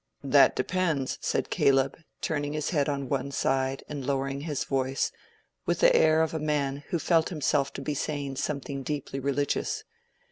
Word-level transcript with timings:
"That 0.23 0.55
depends," 0.55 1.19
said 1.21 1.51
Caleb, 1.51 1.95
turning 2.21 2.53
his 2.53 2.71
head 2.71 2.89
on 2.89 3.07
one 3.07 3.29
side 3.29 3.83
and 3.87 4.03
lowering 4.03 4.41
his 4.41 4.63
voice, 4.63 5.11
with 5.67 5.79
the 5.79 5.95
air 5.95 6.23
of 6.23 6.33
a 6.33 6.39
man 6.39 6.77
who 6.87 6.97
felt 6.97 7.29
himself 7.29 7.71
to 7.73 7.83
be 7.83 7.93
saying 7.93 8.37
something 8.37 8.81
deeply 8.81 9.19
religious. 9.19 9.83